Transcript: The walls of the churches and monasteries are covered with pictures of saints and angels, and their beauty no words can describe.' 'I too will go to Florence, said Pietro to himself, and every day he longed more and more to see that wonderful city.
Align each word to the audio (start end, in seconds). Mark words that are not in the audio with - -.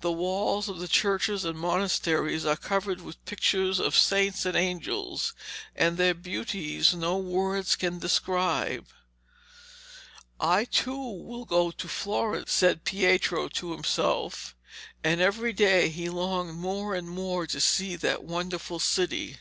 The 0.00 0.10
walls 0.10 0.68
of 0.68 0.80
the 0.80 0.88
churches 0.88 1.44
and 1.44 1.56
monasteries 1.56 2.44
are 2.44 2.56
covered 2.56 3.00
with 3.00 3.24
pictures 3.24 3.78
of 3.78 3.96
saints 3.96 4.44
and 4.44 4.56
angels, 4.56 5.32
and 5.76 5.96
their 5.96 6.12
beauty 6.12 6.82
no 6.92 7.16
words 7.18 7.76
can 7.76 8.00
describe.' 8.00 8.88
'I 10.40 10.64
too 10.64 10.98
will 10.98 11.44
go 11.44 11.70
to 11.70 11.86
Florence, 11.86 12.50
said 12.50 12.82
Pietro 12.82 13.46
to 13.50 13.70
himself, 13.70 14.56
and 15.04 15.20
every 15.20 15.52
day 15.52 15.88
he 15.88 16.08
longed 16.10 16.56
more 16.58 16.96
and 16.96 17.08
more 17.08 17.46
to 17.46 17.60
see 17.60 17.94
that 17.94 18.24
wonderful 18.24 18.80
city. 18.80 19.38